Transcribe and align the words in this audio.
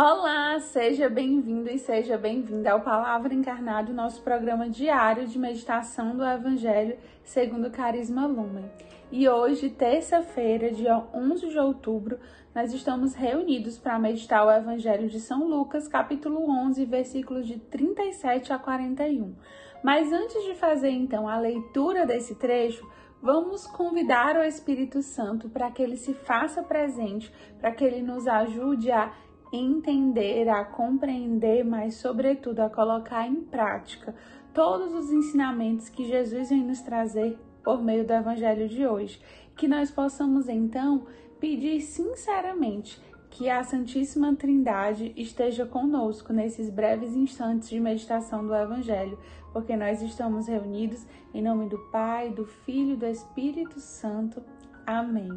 Olá, 0.00 0.60
seja 0.60 1.10
bem-vindo 1.10 1.68
e 1.68 1.76
seja 1.76 2.16
bem-vinda 2.16 2.70
ao 2.70 2.82
Palavra 2.82 3.34
Encarnado, 3.34 3.92
nosso 3.92 4.22
programa 4.22 4.70
diário 4.70 5.26
de 5.26 5.36
meditação 5.36 6.16
do 6.16 6.24
Evangelho 6.24 6.96
segundo 7.24 7.68
Carisma 7.68 8.24
Lumen. 8.24 8.70
E 9.10 9.28
hoje, 9.28 9.68
terça-feira, 9.68 10.70
dia 10.70 11.04
11 11.12 11.48
de 11.48 11.58
outubro, 11.58 12.16
nós 12.54 12.72
estamos 12.72 13.12
reunidos 13.12 13.76
para 13.76 13.98
meditar 13.98 14.46
o 14.46 14.52
Evangelho 14.52 15.08
de 15.08 15.18
São 15.18 15.48
Lucas, 15.48 15.88
capítulo 15.88 16.48
11, 16.48 16.84
versículos 16.84 17.44
de 17.44 17.58
37 17.58 18.52
a 18.52 18.58
41. 18.60 19.34
Mas 19.82 20.12
antes 20.12 20.44
de 20.44 20.54
fazer 20.54 20.90
então 20.90 21.28
a 21.28 21.40
leitura 21.40 22.06
desse 22.06 22.36
trecho, 22.36 22.88
vamos 23.20 23.66
convidar 23.66 24.36
o 24.36 24.44
Espírito 24.44 25.02
Santo 25.02 25.48
para 25.48 25.72
que 25.72 25.82
ele 25.82 25.96
se 25.96 26.14
faça 26.14 26.62
presente, 26.62 27.32
para 27.58 27.72
que 27.72 27.82
ele 27.84 28.00
nos 28.00 28.28
ajude 28.28 28.92
a 28.92 29.12
entender, 29.52 30.48
a 30.48 30.64
compreender, 30.64 31.64
mas, 31.64 31.94
sobretudo, 31.94 32.60
a 32.60 32.70
colocar 32.70 33.26
em 33.26 33.36
prática 33.36 34.14
todos 34.52 34.92
os 34.92 35.10
ensinamentos 35.10 35.88
que 35.88 36.04
Jesus 36.04 36.50
vem 36.50 36.64
nos 36.64 36.80
trazer 36.80 37.38
por 37.62 37.82
meio 37.82 38.06
do 38.06 38.12
Evangelho 38.12 38.68
de 38.68 38.86
hoje. 38.86 39.20
Que 39.56 39.68
nós 39.68 39.90
possamos, 39.90 40.48
então, 40.48 41.06
pedir 41.38 41.80
sinceramente 41.80 43.00
que 43.30 43.48
a 43.48 43.62
Santíssima 43.62 44.34
Trindade 44.34 45.12
esteja 45.16 45.66
conosco 45.66 46.32
nesses 46.32 46.70
breves 46.70 47.14
instantes 47.14 47.68
de 47.68 47.78
meditação 47.78 48.46
do 48.46 48.54
Evangelho, 48.54 49.18
porque 49.52 49.76
nós 49.76 50.02
estamos 50.02 50.48
reunidos 50.48 51.06
em 51.34 51.42
nome 51.42 51.68
do 51.68 51.78
Pai, 51.90 52.30
do 52.30 52.44
Filho 52.44 52.94
e 52.94 52.96
do 52.96 53.06
Espírito 53.06 53.80
Santo. 53.80 54.42
Amém. 54.86 55.30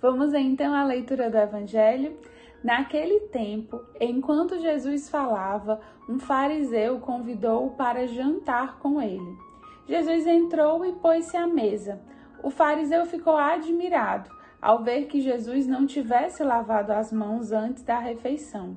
Vamos 0.00 0.34
então 0.34 0.74
à 0.74 0.84
leitura 0.84 1.30
do 1.30 1.38
Evangelho. 1.38 2.16
Naquele 2.66 3.20
tempo, 3.28 3.80
enquanto 4.00 4.58
Jesus 4.58 5.08
falava, 5.08 5.80
um 6.08 6.18
fariseu 6.18 6.98
convidou-o 6.98 7.70
para 7.76 8.08
jantar 8.08 8.80
com 8.80 9.00
ele. 9.00 9.38
Jesus 9.86 10.26
entrou 10.26 10.84
e 10.84 10.92
pôs-se 10.94 11.36
à 11.36 11.46
mesa. 11.46 12.02
O 12.42 12.50
fariseu 12.50 13.06
ficou 13.06 13.36
admirado 13.36 14.28
ao 14.60 14.82
ver 14.82 15.06
que 15.06 15.20
Jesus 15.20 15.64
não 15.68 15.86
tivesse 15.86 16.42
lavado 16.42 16.90
as 16.90 17.12
mãos 17.12 17.52
antes 17.52 17.84
da 17.84 18.00
refeição. 18.00 18.76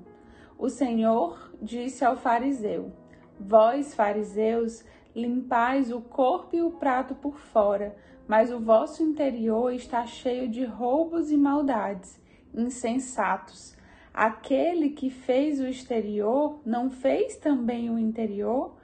O 0.55 0.69
Senhor 0.69 1.51
disse 1.59 2.05
ao 2.05 2.15
fariseu: 2.15 2.91
Vós, 3.39 3.95
fariseus, 3.95 4.85
limpais 5.15 5.91
o 5.91 5.99
corpo 5.99 6.55
e 6.55 6.61
o 6.61 6.69
prato 6.69 7.15
por 7.15 7.39
fora, 7.39 7.95
mas 8.27 8.51
o 8.51 8.59
vosso 8.59 9.01
interior 9.01 9.73
está 9.73 10.05
cheio 10.05 10.47
de 10.47 10.63
roubos 10.63 11.31
e 11.31 11.37
maldades. 11.37 12.21
Insensatos! 12.53 13.78
Aquele 14.13 14.89
que 14.89 15.09
fez 15.09 15.59
o 15.59 15.67
exterior 15.67 16.59
não 16.65 16.89
fez 16.89 17.37
também 17.37 17.89
o 17.89 17.99
interior? 17.99 18.75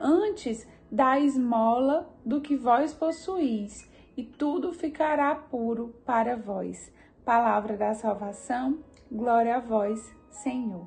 Antes, 0.00 0.68
dá 0.90 1.18
esmola 1.18 2.08
do 2.24 2.40
que 2.40 2.56
vós 2.56 2.92
possuís, 2.92 3.90
e 4.16 4.22
tudo 4.22 4.72
ficará 4.72 5.34
puro 5.34 5.94
para 6.04 6.36
vós. 6.36 6.92
Palavra 7.24 7.76
da 7.76 7.94
salvação, 7.94 8.78
glória 9.10 9.56
a 9.56 9.60
vós, 9.60 10.14
Senhor. 10.30 10.86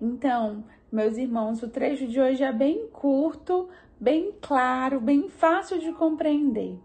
Então, 0.00 0.64
meus 0.90 1.16
irmãos, 1.16 1.62
o 1.62 1.68
trecho 1.68 2.06
de 2.06 2.20
hoje 2.20 2.42
é 2.42 2.52
bem 2.52 2.88
curto, 2.88 3.68
bem 3.98 4.34
claro, 4.42 5.00
bem 5.00 5.28
fácil 5.28 5.78
de 5.78 5.92
compreender. 5.92 6.78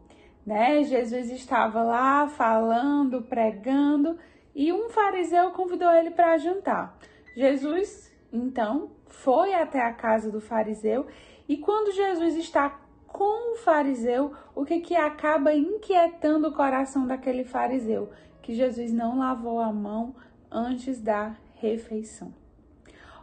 Né? 0.45 0.83
Jesus 0.83 1.31
estava 1.31 1.81
lá 1.81 2.27
falando, 2.27 3.23
pregando, 3.23 4.17
e 4.55 4.71
um 4.71 4.89
fariseu 4.89 5.51
convidou 5.51 5.91
ele 5.91 6.11
para 6.11 6.37
jantar. 6.37 6.97
Jesus, 7.35 8.11
então, 8.31 8.91
foi 9.07 9.53
até 9.53 9.81
a 9.81 9.93
casa 9.93 10.31
do 10.31 10.39
fariseu 10.39 11.05
e 11.47 11.57
quando 11.57 11.91
Jesus 11.93 12.35
está 12.37 12.79
com 13.07 13.53
o 13.53 13.55
fariseu, 13.57 14.33
o 14.53 14.65
que 14.65 14.79
que 14.79 14.95
acaba 14.95 15.53
inquietando 15.53 16.49
o 16.49 16.53
coração 16.53 17.05
daquele 17.05 17.43
fariseu? 17.43 18.09
Que 18.41 18.53
Jesus 18.53 18.91
não 18.91 19.19
lavou 19.19 19.59
a 19.59 19.71
mão 19.71 20.15
antes 20.51 21.01
da 21.01 21.35
refeição. 21.55 22.33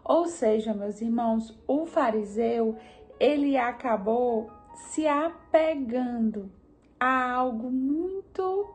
Ou 0.05 0.27
seja, 0.27 0.73
meus 0.73 1.01
irmãos, 1.01 1.55
o 1.67 1.85
fariseu, 1.85 2.77
ele 3.21 3.57
acabou 3.57 4.51
se 4.75 5.07
apegando 5.07 6.51
a 6.99 7.31
algo 7.31 7.71
muito 7.71 8.69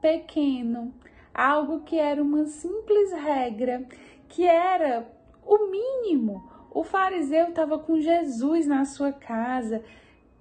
pequeno, 0.00 0.94
algo 1.38 1.82
que 1.82 1.96
era 1.96 2.20
uma 2.20 2.46
simples 2.46 3.12
regra, 3.12 3.86
que 4.28 4.44
era 4.44 5.06
o 5.46 5.70
mínimo. 5.70 6.42
O 6.68 6.82
fariseu 6.82 7.50
estava 7.50 7.78
com 7.78 8.00
Jesus 8.00 8.66
na 8.66 8.84
sua 8.84 9.12
casa, 9.12 9.82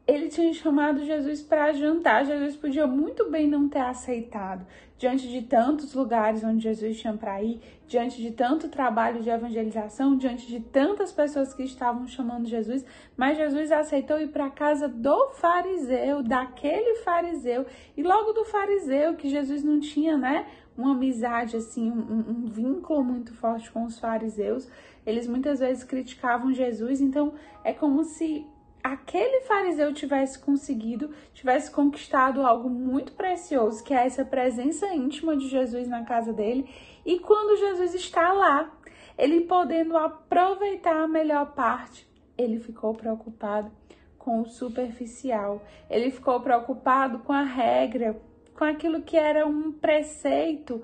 ele 0.07 0.29
tinha 0.29 0.51
chamado 0.53 1.05
Jesus 1.05 1.41
para 1.41 1.73
jantar. 1.73 2.25
Jesus 2.25 2.55
podia 2.55 2.87
muito 2.87 3.29
bem 3.29 3.45
não 3.47 3.67
ter 3.69 3.79
aceitado, 3.79 4.65
diante 4.97 5.27
de 5.27 5.41
tantos 5.43 5.93
lugares 5.93 6.43
onde 6.43 6.63
Jesus 6.63 6.99
tinha 6.99 7.13
para 7.13 7.43
ir, 7.43 7.61
diante 7.87 8.19
de 8.21 8.31
tanto 8.31 8.67
trabalho 8.67 9.21
de 9.21 9.29
evangelização, 9.29 10.17
diante 10.17 10.47
de 10.47 10.61
tantas 10.61 11.11
pessoas 11.11 11.53
que 11.53 11.63
estavam 11.63 12.07
chamando 12.07 12.47
Jesus, 12.47 12.83
mas 13.15 13.37
Jesus 13.37 13.71
aceitou 13.71 14.19
ir 14.19 14.29
para 14.29 14.45
a 14.45 14.49
casa 14.49 14.87
do 14.87 15.29
fariseu, 15.31 16.23
daquele 16.23 16.95
fariseu, 16.95 17.65
e 17.95 18.01
logo 18.01 18.31
do 18.31 18.45
fariseu, 18.45 19.15
que 19.15 19.29
Jesus 19.29 19.63
não 19.63 19.79
tinha, 19.79 20.17
né, 20.17 20.47
uma 20.77 20.91
amizade, 20.91 21.57
assim, 21.57 21.89
um, 21.89 22.25
um 22.29 22.45
vínculo 22.45 23.03
muito 23.03 23.33
forte 23.33 23.71
com 23.71 23.83
os 23.83 23.99
fariseus. 23.99 24.69
Eles 25.05 25.27
muitas 25.27 25.59
vezes 25.59 25.83
criticavam 25.83 26.53
Jesus, 26.53 27.01
então 27.01 27.33
é 27.63 27.73
como 27.73 28.03
se 28.03 28.45
aquele 28.83 29.41
fariseu 29.41 29.93
tivesse 29.93 30.39
conseguido, 30.39 31.09
tivesse 31.33 31.71
conquistado 31.71 32.45
algo 32.45 32.69
muito 32.69 33.11
precioso, 33.13 33.83
que 33.83 33.93
é 33.93 34.05
essa 34.05 34.23
presença 34.23 34.87
íntima 34.93 35.35
de 35.35 35.47
Jesus 35.47 35.87
na 35.87 36.03
casa 36.03 36.31
dele, 36.31 36.69
e 37.05 37.19
quando 37.19 37.57
Jesus 37.57 37.95
está 37.95 38.31
lá, 38.31 38.71
ele 39.17 39.41
podendo 39.41 39.97
aproveitar 39.97 41.03
a 41.03 41.07
melhor 41.07 41.53
parte, 41.53 42.07
ele 42.37 42.59
ficou 42.59 42.93
preocupado 42.93 43.71
com 44.17 44.41
o 44.41 44.45
superficial, 44.45 45.65
ele 45.89 46.11
ficou 46.11 46.39
preocupado 46.39 47.19
com 47.19 47.33
a 47.33 47.43
regra, 47.43 48.21
com 48.57 48.63
aquilo 48.63 49.03
que 49.03 49.15
era 49.15 49.45
um 49.45 49.71
preceito 49.71 50.83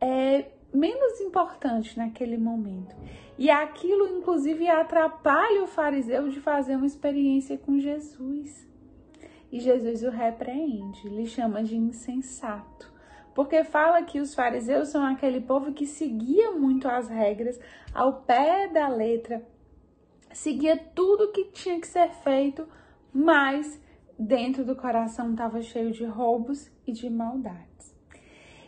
é, 0.00 0.46
menos 0.72 1.20
importante 1.20 1.98
naquele 1.98 2.38
momento. 2.38 2.94
E 3.36 3.50
aquilo, 3.50 4.06
inclusive, 4.16 4.68
atrapalha 4.68 5.62
o 5.62 5.66
fariseu 5.66 6.28
de 6.28 6.40
fazer 6.40 6.76
uma 6.76 6.86
experiência 6.86 7.58
com 7.58 7.78
Jesus. 7.78 8.68
E 9.50 9.58
Jesus 9.58 10.04
o 10.04 10.10
repreende, 10.10 11.08
lhe 11.08 11.26
chama 11.26 11.64
de 11.64 11.76
insensato. 11.76 12.92
Porque 13.34 13.64
fala 13.64 14.02
que 14.02 14.20
os 14.20 14.34
fariseus 14.34 14.88
são 14.88 15.04
aquele 15.04 15.40
povo 15.40 15.72
que 15.72 15.86
seguia 15.86 16.52
muito 16.52 16.86
as 16.86 17.08
regras 17.08 17.58
ao 17.92 18.22
pé 18.22 18.68
da 18.68 18.86
letra, 18.88 19.44
seguia 20.32 20.76
tudo 20.76 21.32
que 21.32 21.46
tinha 21.46 21.80
que 21.80 21.86
ser 21.86 22.10
feito, 22.10 22.68
mas 23.12 23.80
dentro 24.18 24.64
do 24.64 24.76
coração 24.76 25.30
estava 25.30 25.62
cheio 25.62 25.90
de 25.90 26.04
roubos 26.04 26.70
e 26.90 26.92
de 26.92 27.08
maldades. 27.08 27.94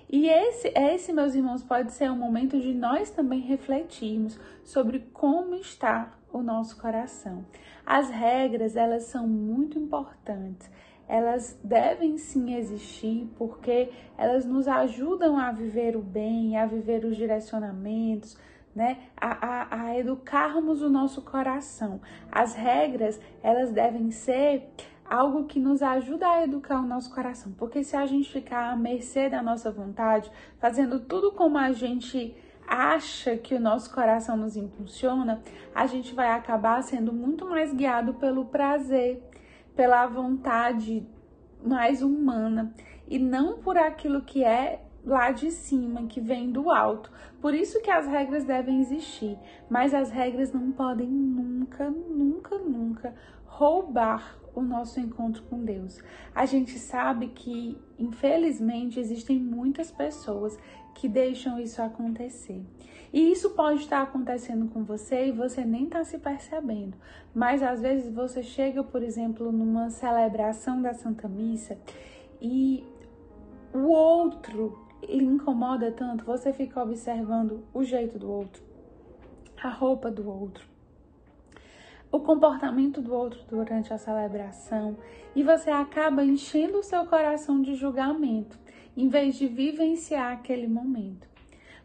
E 0.09 0.29
esse, 0.29 0.69
esse, 0.77 1.13
meus 1.13 1.35
irmãos, 1.35 1.63
pode 1.63 1.93
ser 1.93 2.11
um 2.11 2.17
momento 2.17 2.61
de 2.61 2.75
nós 2.75 3.11
também 3.11 3.41
refletirmos 3.41 4.39
sobre 4.63 5.01
como 5.13 5.55
está 5.55 6.13
o 6.31 6.43
nosso 6.43 6.79
coração. 6.79 7.47
As 7.85 8.11
regras, 8.11 8.77
elas 8.77 9.05
são 9.05 9.27
muito 9.27 9.79
importantes. 9.79 10.71
Elas 11.09 11.59
devem 11.65 12.19
sim 12.19 12.55
existir 12.55 13.27
porque 13.37 13.91
elas 14.17 14.45
nos 14.45 14.69
ajudam 14.69 15.39
a 15.39 15.51
viver 15.51 15.97
o 15.97 16.03
bem, 16.03 16.57
a 16.59 16.67
viver 16.67 17.05
os 17.05 17.17
direcionamentos, 17.17 18.39
né? 18.75 18.99
A, 19.17 19.47
a, 19.47 19.83
a 19.83 19.99
educarmos 19.99 20.83
o 20.83 20.89
nosso 20.89 21.23
coração. 21.23 22.01
As 22.31 22.55
regras, 22.55 23.21
elas 23.43 23.71
devem 23.71 24.11
ser 24.11 24.71
algo 25.13 25.45
que 25.45 25.61
nos 25.61 25.83
ajuda 25.83 26.27
a 26.27 26.43
educar 26.43 26.81
o 26.81 26.87
nosso 26.87 27.15
coração. 27.15 27.53
Porque 27.53 27.85
se 27.85 27.95
a 27.95 28.07
gente 28.07 28.33
ficar 28.33 28.73
à 28.73 28.77
mercê 28.77 29.29
da 29.29 29.43
nossa 29.43 29.71
vontade, 29.71 30.33
fazendo 30.59 31.01
tudo 31.01 31.33
como 31.33 31.59
a 31.59 31.71
gente 31.71 32.35
acha 32.67 33.37
que 33.37 33.55
o 33.55 33.61
nosso 33.61 33.93
coração 33.95 34.39
nos 34.39 34.57
impulsiona, 34.57 35.43
a 35.75 35.87
gente 35.87 36.15
vai 36.15 36.31
acabar 36.31 36.83
sendo 36.83 37.13
muito 37.13 37.47
mais 37.47 37.75
guiado 37.75 38.15
pelo 38.15 38.47
prazer, 38.47 39.23
pela 39.77 40.07
vontade 40.07 41.07
mais 41.63 42.01
humana 42.01 42.75
e 43.07 43.19
não 43.19 43.59
por 43.59 43.77
aquilo 43.77 44.23
que 44.23 44.43
é 44.43 44.83
lá 45.05 45.31
de 45.31 45.51
cima, 45.51 46.07
que 46.07 46.23
vem 46.23 46.51
do 46.51 46.71
alto. 46.71 47.13
Por 47.39 47.53
isso 47.53 47.83
que 47.83 47.91
as 47.91 48.07
regras 48.07 48.45
devem 48.45 48.81
existir, 48.81 49.39
mas 49.69 49.93
as 49.93 50.11
regras 50.11 50.55
não 50.55 50.73
podem 50.73 51.07
nunca, 51.07 51.91
nunca, 51.91 52.57
nunca 52.57 53.15
roubar 53.45 54.42
o 54.55 54.63
nosso 54.63 55.01
encontro 55.01 55.43
com 55.45 55.65
Deus. 55.65 56.01
A 56.35 56.47
gente 56.47 56.79
sabe 56.79 57.29
que, 57.29 57.77
infelizmente, 57.99 59.01
existem 59.01 59.39
muitas 59.39 59.91
pessoas 59.91 60.59
que 60.95 61.09
deixam 61.09 61.59
isso 61.59 61.81
acontecer. 61.81 62.63
E 63.13 63.31
isso 63.31 63.51
pode 63.51 63.81
estar 63.81 64.03
acontecendo 64.03 64.69
com 64.69 64.85
você 64.85 65.27
e 65.27 65.33
você 65.33 65.65
nem 65.65 65.85
está 65.85 66.03
se 66.03 66.19
percebendo. 66.19 66.97
Mas 67.35 67.63
às 67.63 67.81
vezes 67.81 68.13
você 68.13 68.43
chega, 68.43 68.83
por 68.83 69.03
exemplo, 69.03 69.53
numa 69.53 69.91
celebração 69.91 70.81
da 70.81 70.95
Santa 70.95 71.29
Missa 71.29 71.79
e 72.41 72.85
o 73.75 73.89
outro 73.89 74.79
lhe 75.03 75.25
incomoda 75.25 75.91
tanto, 75.91 76.25
você 76.25 76.53
fica 76.53 76.83
observando 76.83 77.65
o 77.75 77.83
jeito 77.83 78.19
do 78.19 78.31
outro, 78.31 78.63
a 79.63 79.69
roupa 79.69 80.11
do 80.11 80.29
outro, 80.29 80.67
o 82.13 82.21
comportamento 82.21 83.01
do 83.01 83.15
outro 83.15 83.41
durante 83.49 83.93
a 83.93 83.99
celebração 83.99 84.99
e 85.35 85.43
você 85.43 85.71
acaba 85.71 86.23
enchendo 86.23 86.79
o 86.79 86.83
seu 86.83 87.07
coração 87.07 87.63
de 87.63 87.75
julgamento 87.75 88.59
em 88.95 89.09
vez 89.09 89.37
de 89.37 89.49
vivenciar 89.49 90.33
aquele 90.33 90.69
momento. 90.69 91.33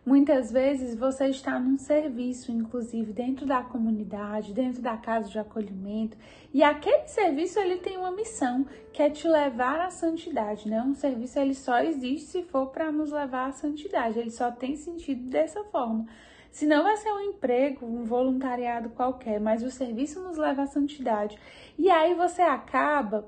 Muitas 0.05 0.51
vezes 0.51 0.95
você 0.95 1.27
está 1.27 1.59
num 1.59 1.77
serviço, 1.77 2.49
inclusive 2.49 3.11
dentro 3.11 3.45
da 3.45 3.61
comunidade, 3.61 4.53
dentro 4.53 4.81
da 4.81 4.95
casa 4.95 5.29
de 5.29 5.37
acolhimento, 5.37 6.17
e 6.53 6.63
aquele 6.63 7.07
serviço 7.07 7.59
ele 7.59 7.77
tem 7.77 7.97
uma 7.97 8.11
missão, 8.11 8.65
que 8.93 9.01
é 9.01 9.09
te 9.09 9.27
levar 9.27 9.81
à 9.81 9.89
santidade, 9.89 10.69
né? 10.69 10.81
Um 10.81 10.95
serviço 10.95 11.37
ele 11.37 11.53
só 11.53 11.79
existe 11.79 12.27
se 12.27 12.43
for 12.43 12.67
para 12.67 12.89
nos 12.89 13.11
levar 13.11 13.49
à 13.49 13.51
santidade, 13.51 14.17
ele 14.17 14.31
só 14.31 14.49
tem 14.49 14.77
sentido 14.77 15.29
dessa 15.29 15.61
forma. 15.65 16.05
Senão 16.57 16.81
vai 16.81 16.97
ser 16.97 17.11
um 17.11 17.19
emprego, 17.19 17.85
um 17.85 18.03
voluntariado 18.03 18.89
qualquer, 18.89 19.39
mas 19.39 19.61
o 19.61 19.69
serviço 19.69 20.23
nos 20.23 20.37
leva 20.37 20.63
à 20.63 20.65
santidade. 20.65 21.37
E 21.77 21.87
aí 21.87 22.15
você 22.15 22.41
acaba 22.41 23.27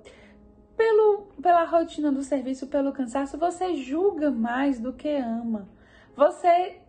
pelo, 0.75 1.27
pela 1.39 1.63
rotina 1.63 2.11
do 2.11 2.23
serviço, 2.23 2.65
pelo 2.65 2.91
cansaço, 2.91 3.37
você 3.37 3.75
julga 3.75 4.31
mais 4.31 4.79
do 4.79 4.91
que 4.91 5.09
ama. 5.09 5.69
Você 6.15 6.81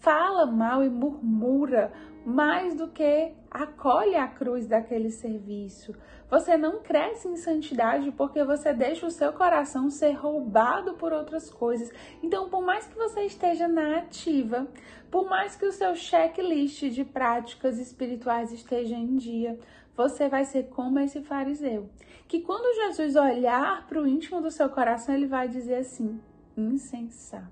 fala 0.00 0.44
mal 0.44 0.82
e 0.82 0.88
murmura 0.88 1.92
mais 2.26 2.74
do 2.74 2.88
que 2.88 3.32
acolhe 3.50 4.14
a 4.14 4.28
cruz 4.28 4.66
daquele 4.66 5.10
serviço. 5.10 5.94
Você 6.30 6.56
não 6.56 6.80
cresce 6.80 7.26
em 7.26 7.36
santidade 7.36 8.12
porque 8.12 8.44
você 8.44 8.72
deixa 8.72 9.04
o 9.04 9.10
seu 9.10 9.32
coração 9.32 9.90
ser 9.90 10.12
roubado 10.12 10.94
por 10.94 11.12
outras 11.12 11.50
coisas. 11.50 11.90
Então, 12.22 12.48
por 12.48 12.62
mais 12.62 12.86
que 12.86 12.96
você 12.96 13.22
esteja 13.22 13.66
na 13.66 13.98
ativa, 13.98 14.68
por 15.10 15.28
mais 15.28 15.56
que 15.56 15.66
o 15.66 15.72
seu 15.72 15.96
checklist 15.96 16.84
de 16.90 17.04
práticas 17.04 17.78
espirituais 17.78 18.52
esteja 18.52 18.94
em 18.94 19.16
dia, 19.16 19.58
você 19.96 20.28
vai 20.28 20.44
ser 20.44 20.68
como 20.68 21.00
esse 21.00 21.20
fariseu. 21.20 21.90
Que 22.28 22.40
quando 22.40 22.74
Jesus 22.86 23.16
olhar 23.16 23.86
para 23.88 24.00
o 24.00 24.06
íntimo 24.06 24.40
do 24.40 24.50
seu 24.52 24.68
coração, 24.68 25.14
ele 25.14 25.26
vai 25.26 25.48
dizer 25.48 25.74
assim: 25.74 26.20
insensato. 26.56 27.50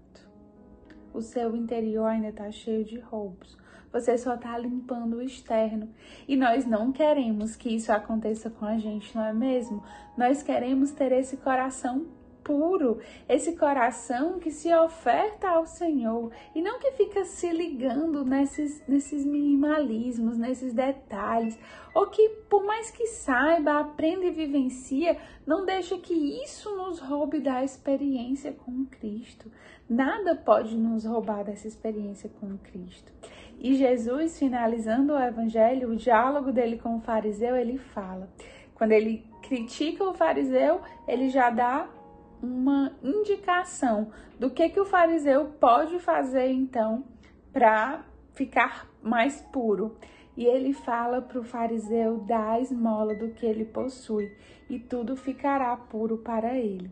O 1.13 1.21
seu 1.21 1.57
interior 1.57 2.07
ainda 2.07 2.29
está 2.29 2.49
cheio 2.53 2.85
de 2.85 3.01
roubos. 3.01 3.59
Você 3.93 4.19
só 4.19 4.35
está 4.35 4.57
limpando 4.59 5.17
o 5.17 5.23
externo. 5.23 5.89
E 6.27 6.37
nós 6.37 6.67
não 6.67 6.93
queremos 6.93 7.57
que 7.57 7.71
isso 7.71 7.91
aconteça 7.91 8.51
com 8.51 8.65
a 8.65 8.79
gente, 8.79 9.15
não 9.17 9.25
é 9.25 9.33
mesmo? 9.33 9.83
Nós 10.17 10.43
queremos 10.43 10.91
ter 10.91 11.13
esse 11.13 11.37
coração 11.37 12.07
puro, 12.49 12.99
esse 13.29 13.55
coração 13.57 14.39
que 14.39 14.51
se 14.51 14.75
oferta 14.75 15.51
ao 15.51 15.67
Senhor 15.67 16.33
e 16.55 16.63
não 16.63 16.79
que 16.79 16.93
fica 16.93 17.23
se 17.27 17.53
ligando 17.53 18.25
nesses, 18.25 18.83
nesses 18.89 19.27
minimalismos, 19.27 20.39
nesses 20.39 20.73
detalhes, 20.73 21.59
ou 21.95 22.07
que 22.07 22.27
por 22.49 22.65
mais 22.65 22.91
que 22.91 23.07
saiba, 23.07 23.79
aprenda 23.79 24.25
e 24.25 24.31
vivencia, 24.31 25.19
não 25.47 25.67
deixa 25.67 25.99
que 25.99 26.15
isso 26.43 26.75
nos 26.75 27.01
roube 27.01 27.39
da 27.39 27.63
experiência 27.63 28.51
com 28.51 28.87
Cristo. 28.87 29.53
Nada 29.87 30.35
pode 30.35 30.75
nos 30.75 31.05
roubar 31.05 31.45
dessa 31.45 31.69
experiência 31.69 32.31
com 32.41 32.57
Cristo. 32.57 33.13
E 33.61 33.75
Jesus, 33.75 34.39
finalizando 34.39 35.13
o 35.13 35.21
evangelho, 35.21 35.91
o 35.91 35.97
diálogo 35.97 36.51
dele 36.51 36.79
com 36.79 36.97
o 36.97 37.01
fariseu, 37.01 37.55
ele 37.55 37.77
fala. 37.77 38.31
Quando 38.75 38.93
ele 38.93 39.27
critica 39.43 40.05
o 40.05 40.15
fariseu, 40.15 40.81
ele 41.07 41.29
já 41.29 41.51
dá 41.51 41.89
uma 42.43 42.93
indicação 43.03 44.11
do 44.39 44.51
que, 44.51 44.69
que 44.69 44.81
o 44.81 44.85
fariseu 44.85 45.47
pode 45.61 45.99
fazer 45.99 46.51
então 46.51 47.05
para 47.53 48.05
ficar 48.33 48.89
mais 49.03 49.41
puro. 49.53 49.97
E 50.37 50.45
ele 50.45 50.73
fala 50.73 51.21
para 51.21 51.41
o 51.41 51.45
fariseu 51.45 52.19
dar 52.19 52.63
esmola 52.63 53.15
do 53.15 53.31
que 53.31 53.45
ele 53.45 53.65
possui, 53.65 54.31
e 54.71 54.79
tudo 54.79 55.17
ficará 55.17 55.77
puro 55.77 56.19
para 56.19 56.57
ele. 56.57 56.91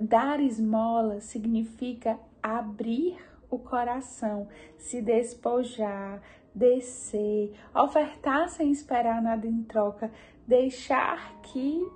Dar 0.00 0.40
esmola 0.40 1.20
significa 1.20 2.18
abrir 2.42 3.18
o 3.50 3.58
coração, 3.58 4.48
se 4.78 5.02
despojar, 5.02 6.22
descer, 6.54 7.52
ofertar 7.74 8.48
sem 8.48 8.70
esperar 8.70 9.20
nada 9.20 9.46
em 9.46 9.62
troca, 9.62 10.10
deixar 10.46 11.40
que 11.42 11.86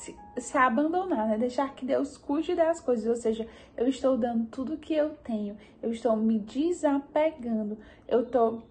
se, 0.00 0.16
se 0.38 0.56
abandonar, 0.56 1.28
né? 1.28 1.36
Deixar 1.36 1.74
que 1.74 1.84
Deus 1.84 2.16
cuide 2.16 2.54
das 2.54 2.80
coisas, 2.80 3.06
ou 3.06 3.14
seja, 3.14 3.46
eu 3.76 3.86
estou 3.86 4.16
dando 4.16 4.46
tudo 4.46 4.78
que 4.78 4.94
eu 4.94 5.10
tenho, 5.16 5.58
eu 5.82 5.92
estou 5.92 6.16
me 6.16 6.38
desapegando, 6.38 7.76
eu 8.08 8.22
estou 8.22 8.62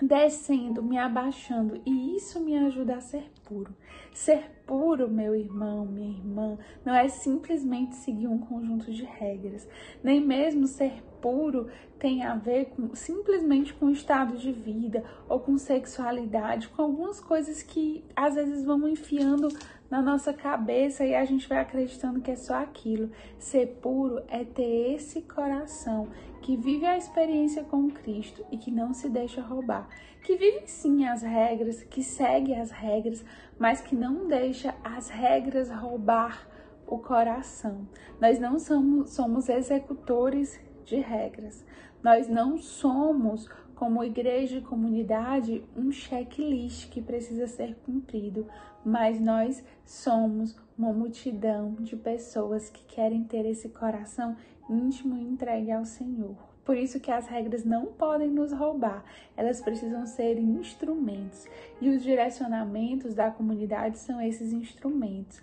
descendo, 0.00 0.80
me 0.80 0.96
abaixando, 0.96 1.82
e 1.84 2.14
isso 2.16 2.38
me 2.38 2.56
ajuda 2.56 2.94
a 2.94 3.00
ser 3.00 3.28
puro. 3.44 3.74
Ser 4.14 4.57
puro, 4.68 5.08
meu 5.08 5.34
irmão, 5.34 5.86
minha 5.86 6.10
irmã, 6.10 6.58
não 6.84 6.94
é 6.94 7.08
simplesmente 7.08 7.96
seguir 7.96 8.28
um 8.28 8.38
conjunto 8.38 8.92
de 8.92 9.02
regras, 9.02 9.66
nem 10.04 10.20
mesmo 10.20 10.66
ser 10.66 11.02
puro 11.22 11.66
tem 11.98 12.22
a 12.22 12.36
ver 12.36 12.66
com 12.66 12.94
simplesmente 12.94 13.74
com 13.74 13.90
estado 13.90 14.36
de 14.36 14.52
vida 14.52 15.02
ou 15.28 15.40
com 15.40 15.56
sexualidade, 15.58 16.68
com 16.68 16.82
algumas 16.82 17.18
coisas 17.18 17.62
que 17.62 18.04
às 18.14 18.34
vezes 18.34 18.62
vão 18.62 18.86
enfiando 18.86 19.48
na 19.90 20.02
nossa 20.02 20.32
cabeça 20.32 21.04
e 21.04 21.14
a 21.14 21.24
gente 21.24 21.48
vai 21.48 21.58
acreditando 21.58 22.20
que 22.20 22.30
é 22.30 22.36
só 22.36 22.56
aquilo. 22.56 23.10
Ser 23.38 23.78
puro 23.80 24.22
é 24.28 24.44
ter 24.44 24.94
esse 24.94 25.22
coração 25.22 26.08
que 26.42 26.56
vive 26.56 26.86
a 26.86 26.96
experiência 26.96 27.64
com 27.64 27.90
Cristo 27.90 28.44
e 28.52 28.56
que 28.56 28.70
não 28.70 28.94
se 28.94 29.08
deixa 29.08 29.40
roubar, 29.40 29.88
que 30.22 30.36
vive 30.36 30.66
sim 30.66 31.06
as 31.06 31.22
regras, 31.22 31.82
que 31.84 32.02
segue 32.02 32.54
as 32.54 32.70
regras, 32.70 33.24
mas 33.58 33.80
que 33.80 33.94
não 33.94 34.26
deixa 34.26 34.74
as 34.84 35.08
regras 35.08 35.70
roubar 35.70 36.46
o 36.86 36.98
coração. 36.98 37.86
Nós 38.20 38.38
não 38.38 38.58
somos, 38.58 39.10
somos 39.10 39.48
executores 39.48 40.58
de 40.84 40.96
regras. 40.96 41.64
Nós 42.02 42.28
não 42.28 42.58
somos 42.58 43.48
como 43.74 44.02
igreja 44.02 44.58
e 44.58 44.62
comunidade, 44.62 45.64
um 45.76 45.92
checklist 45.92 46.88
que 46.90 47.00
precisa 47.00 47.46
ser 47.46 47.76
cumprido, 47.84 48.46
mas 48.84 49.20
nós 49.20 49.62
somos 49.84 50.56
uma 50.76 50.92
multidão 50.92 51.74
de 51.74 51.96
pessoas 51.96 52.70
que 52.70 52.84
querem 52.84 53.22
ter 53.22 53.46
esse 53.46 53.68
coração 53.68 54.36
íntimo 54.68 55.16
entregue 55.16 55.70
ao 55.70 55.84
Senhor. 55.84 56.47
Por 56.68 56.76
isso 56.76 57.00
que 57.00 57.10
as 57.10 57.26
regras 57.26 57.64
não 57.64 57.86
podem 57.86 58.28
nos 58.28 58.52
roubar, 58.52 59.02
elas 59.34 59.58
precisam 59.58 60.04
ser 60.04 60.38
instrumentos. 60.38 61.46
E 61.80 61.88
os 61.88 62.02
direcionamentos 62.02 63.14
da 63.14 63.30
comunidade 63.30 63.96
são 63.96 64.20
esses 64.20 64.52
instrumentos. 64.52 65.40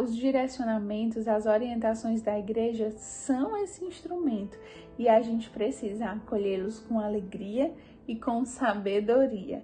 Os 0.00 0.16
direcionamentos, 0.16 1.28
as 1.28 1.44
orientações 1.44 2.22
da 2.22 2.38
igreja 2.38 2.90
são 2.92 3.54
esse 3.62 3.84
instrumento 3.84 4.58
e 4.98 5.06
a 5.06 5.20
gente 5.20 5.50
precisa 5.50 6.06
acolhê-los 6.06 6.80
com 6.80 6.98
alegria 6.98 7.70
e 8.08 8.16
com 8.16 8.46
sabedoria, 8.46 9.62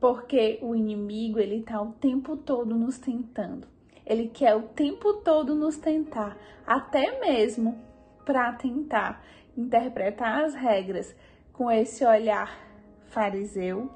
porque 0.00 0.58
o 0.62 0.74
inimigo 0.74 1.38
ele 1.38 1.56
está 1.56 1.82
o 1.82 1.92
tempo 1.92 2.34
todo 2.34 2.74
nos 2.74 2.96
tentando. 2.96 3.68
Ele 4.06 4.28
quer 4.28 4.56
o 4.56 4.62
tempo 4.62 5.20
todo 5.22 5.54
nos 5.54 5.76
tentar, 5.76 6.34
até 6.66 7.20
mesmo 7.20 7.78
para 8.24 8.50
tentar 8.54 9.22
interpretar 9.56 10.44
as 10.44 10.54
regras 10.54 11.14
com 11.52 11.70
esse 11.70 12.04
olhar 12.04 12.58
fariseu 13.06 13.90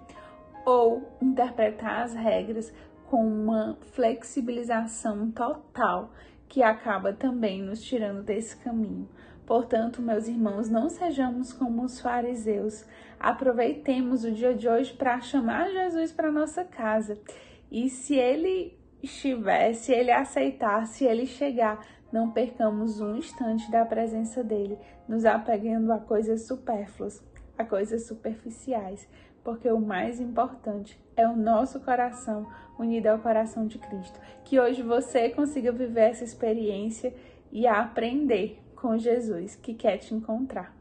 ou 0.64 1.08
interpretar 1.20 2.02
as 2.02 2.14
regras 2.14 2.72
com 3.06 3.26
uma 3.26 3.78
flexibilização 3.92 5.30
total 5.30 6.12
que 6.48 6.62
acaba 6.62 7.12
também 7.12 7.62
nos 7.62 7.82
tirando 7.82 8.22
desse 8.22 8.56
caminho. 8.56 9.08
Portanto, 9.46 10.02
meus 10.02 10.28
irmãos, 10.28 10.68
não 10.68 10.90
sejamos 10.90 11.52
como 11.52 11.82
os 11.82 12.00
fariseus. 12.00 12.84
Aproveitemos 13.18 14.24
o 14.24 14.30
dia 14.30 14.54
de 14.54 14.68
hoje 14.68 14.92
para 14.92 15.20
chamar 15.20 15.70
Jesus 15.70 16.12
para 16.12 16.30
nossa 16.30 16.64
casa. 16.64 17.18
E 17.70 17.88
se 17.88 18.14
ele 18.14 18.78
estiver, 19.02 19.72
se 19.72 19.92
ele 19.92 20.10
aceitar, 20.10 20.86
se 20.86 21.04
ele 21.04 21.24
chegar, 21.24 21.82
não 22.12 22.30
percamos 22.30 23.00
um 23.00 23.16
instante 23.16 23.70
da 23.70 23.84
presença 23.84 24.42
dele, 24.42 24.78
nos 25.06 25.24
apegando 25.24 25.92
a 25.92 25.98
coisas 25.98 26.46
supérfluas, 26.46 27.22
a 27.56 27.64
coisas 27.64 28.06
superficiais, 28.06 29.08
porque 29.42 29.70
o 29.70 29.80
mais 29.80 30.20
importante 30.20 31.00
é 31.16 31.26
o 31.26 31.36
nosso 31.36 31.80
coração 31.80 32.46
unido 32.78 33.08
ao 33.08 33.18
coração 33.18 33.66
de 33.66 33.78
Cristo. 33.78 34.20
Que 34.44 34.60
hoje 34.60 34.82
você 34.82 35.30
consiga 35.30 35.72
viver 35.72 36.10
essa 36.10 36.24
experiência 36.24 37.14
e 37.50 37.66
aprender 37.66 38.62
com 38.76 38.96
Jesus 38.96 39.56
que 39.56 39.74
quer 39.74 39.98
te 39.98 40.14
encontrar. 40.14 40.77